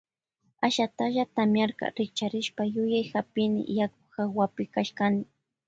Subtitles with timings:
[0.67, 5.23] Ashatalla tamiarka rikcharishpa yuyay hapini yaku hawapi kashkani.